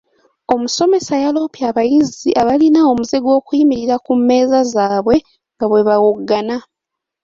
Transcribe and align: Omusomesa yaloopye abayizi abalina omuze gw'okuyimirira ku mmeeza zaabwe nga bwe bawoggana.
Omusomesa 0.53 1.13
yaloopye 1.23 1.63
abayizi 1.71 2.29
abalina 2.41 2.79
omuze 2.91 3.17
gw'okuyimirira 3.23 3.95
ku 4.05 4.11
mmeeza 4.17 4.59
zaabwe 4.73 5.15
nga 5.53 5.65
bwe 5.69 5.81
bawoggana. 5.87 6.57